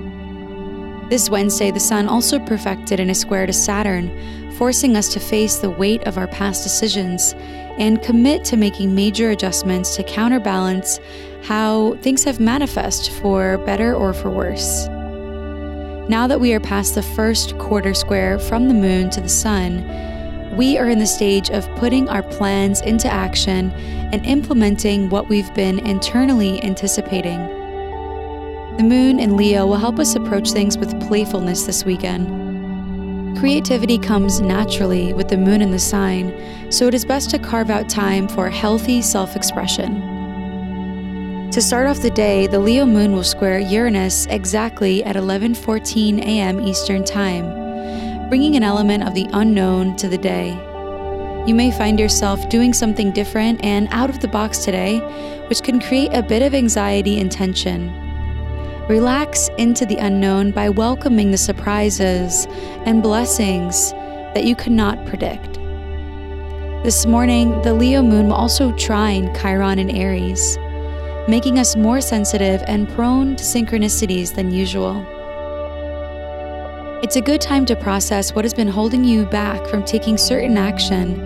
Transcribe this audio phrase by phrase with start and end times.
[1.12, 5.58] This Wednesday, the Sun also perfected in a square to Saturn, forcing us to face
[5.58, 7.36] the weight of our past decisions
[7.78, 11.00] and commit to making major adjustments to counterbalance
[11.44, 14.88] how things have manifest for better or for worse.
[16.09, 20.16] Now that we are past the first quarter square from the moon to the sun,
[20.58, 23.72] we are in the stage of putting our plans into action
[24.12, 27.38] and implementing what we've been internally anticipating.
[28.78, 33.38] The moon in Leo will help us approach things with playfulness this weekend.
[33.38, 36.34] Creativity comes naturally with the moon in the sign,
[36.72, 40.02] so it is best to carve out time for healthy self expression.
[41.52, 46.60] To start off the day, the Leo moon will square Uranus exactly at 11:14 a.m.
[46.62, 47.67] Eastern Time
[48.30, 50.50] bringing an element of the unknown to the day.
[51.47, 54.99] You may find yourself doing something different and out of the box today,
[55.48, 57.89] which can create a bit of anxiety and tension.
[58.89, 62.48] Relax into the unknown by welcoming the surprises
[62.86, 63.92] and blessings
[64.33, 65.54] that you cannot predict.
[66.83, 70.58] This morning, the Leo moon will also trine Chiron and Aries,
[71.30, 75.05] making us more sensitive and prone to synchronicities than usual.
[77.04, 80.58] It's a good time to process what has been holding you back from taking certain
[80.58, 81.22] action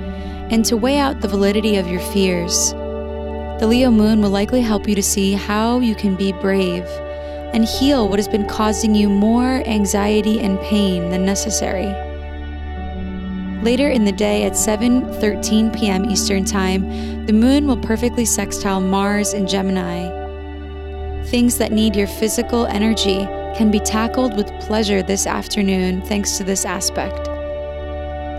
[0.52, 2.74] and to weigh out the validity of your fears.
[3.62, 6.84] The Leo moon will likely help you to see how you can be brave
[7.54, 11.88] and heal what has been causing you more anxiety and pain than necessary.
[13.64, 16.04] Later in the day at 7:13 p.m.
[16.04, 20.10] Eastern Time, the moon will perfectly sextile Mars in Gemini.
[21.28, 26.44] Things that need your physical energy can be tackled with pleasure this afternoon thanks to
[26.44, 27.26] this aspect.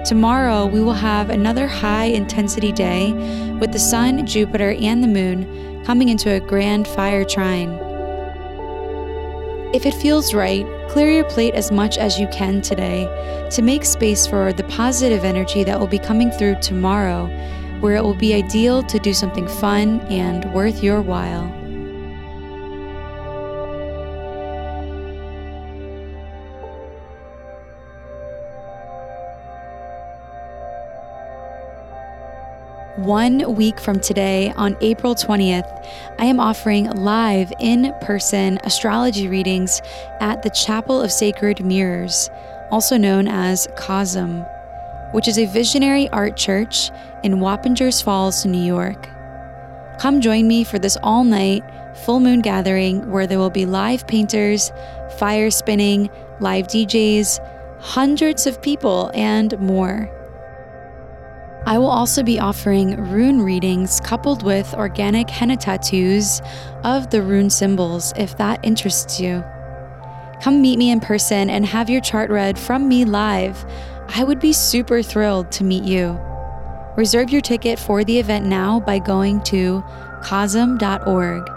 [0.06, 3.12] Tomorrow, we will have another high intensity day
[3.60, 7.70] with the Sun, Jupiter, and the Moon coming into a grand fire trine.
[9.72, 13.06] If it feels right, clear your plate as much as you can today
[13.52, 17.26] to make space for the positive energy that will be coming through tomorrow,
[17.80, 21.61] where it will be ideal to do something fun and worth your while.
[32.97, 35.88] One week from today, on April 20th,
[36.19, 39.80] I am offering live in person astrology readings
[40.20, 42.28] at the Chapel of Sacred Mirrors,
[42.70, 44.47] also known as COSM,
[45.14, 46.91] which is a visionary art church
[47.22, 49.08] in Wappingers Falls, New York.
[49.98, 51.64] Come join me for this all night
[52.04, 54.70] full moon gathering where there will be live painters,
[55.16, 56.10] fire spinning,
[56.41, 57.38] live DJs,
[57.81, 60.10] hundreds of people, and more.
[61.64, 66.42] I will also be offering rune readings coupled with organic henna tattoos
[66.82, 69.44] of the rune symbols if that interests you.
[70.42, 73.64] Come meet me in person and have your chart read from me live.
[74.08, 76.19] I would be super thrilled to meet you.
[76.96, 79.84] Reserve your ticket for the event now by going to
[80.22, 81.48] cosm.org.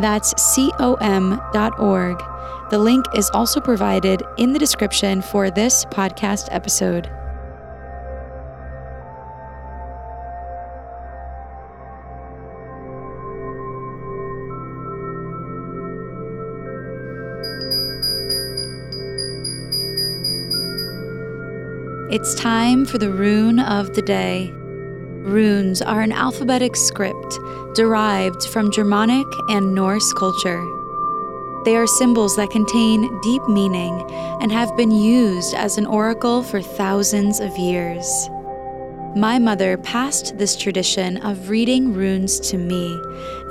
[0.00, 2.22] That's C O M.org.
[2.70, 7.08] The link is also provided in the description for this podcast episode.
[22.12, 24.50] It's time for the rune of the day.
[24.52, 27.38] Runes are an alphabetic script
[27.76, 30.66] derived from Germanic and Norse culture.
[31.64, 34.04] They are symbols that contain deep meaning
[34.40, 38.28] and have been used as an oracle for thousands of years.
[39.14, 43.00] My mother passed this tradition of reading runes to me,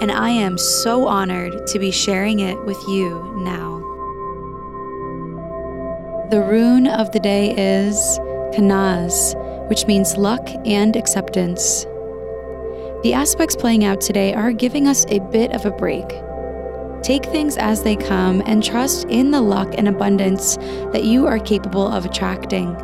[0.01, 3.79] and I am so honored to be sharing it with you now.
[6.29, 8.19] The rune of the day is
[8.51, 9.35] Kanaz,
[9.69, 11.85] which means luck and acceptance.
[13.03, 16.07] The aspects playing out today are giving us a bit of a break.
[17.01, 20.57] Take things as they come and trust in the luck and abundance
[20.91, 22.75] that you are capable of attracting.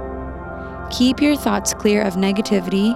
[0.89, 2.95] Keep your thoughts clear of negativity,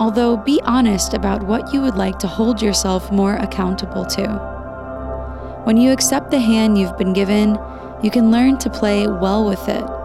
[0.00, 5.60] although be honest about what you would like to hold yourself more accountable to.
[5.64, 7.58] When you accept the hand you've been given,
[8.02, 9.99] you can learn to play well with it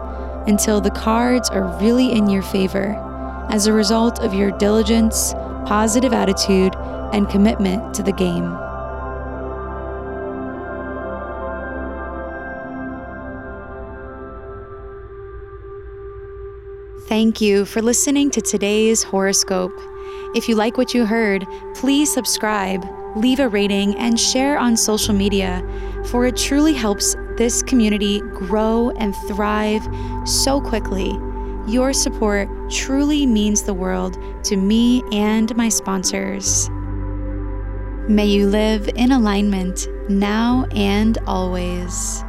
[0.46, 2.94] until the cards are really in your favor
[3.50, 5.32] as a result of your diligence,
[5.66, 6.74] positive attitude,
[7.12, 8.56] and commitment to the game.
[17.08, 19.72] Thank you for listening to today's horoscope.
[20.34, 21.46] If you like what you heard,
[21.76, 22.84] please subscribe,
[23.14, 25.62] leave a rating, and share on social media,
[26.06, 29.86] for it truly helps this community grow and thrive
[30.26, 31.18] so quickly.
[31.66, 36.70] Your support truly means the world to me and my sponsors.
[38.08, 42.25] May you live in alignment now and always.